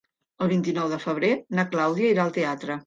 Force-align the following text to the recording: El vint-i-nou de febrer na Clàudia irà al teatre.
El 0.45 0.49
vint-i-nou 0.53 0.89
de 0.95 0.99
febrer 1.05 1.31
na 1.59 1.67
Clàudia 1.77 2.13
irà 2.17 2.27
al 2.29 2.37
teatre. 2.43 2.79